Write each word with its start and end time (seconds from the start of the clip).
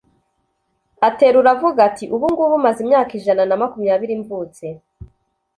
aterura 1.07 1.49
avuga 1.55 1.79
ati 1.89 2.03
«ubu 2.15 2.25
ngubu 2.31 2.55
maze 2.65 2.79
imyaka 2.83 3.11
ijana 3.19 3.43
na 3.45 3.55
makumyabiri 3.61 4.13
mvutse; 4.21 4.65